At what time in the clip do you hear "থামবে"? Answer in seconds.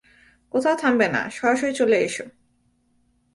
0.75-1.07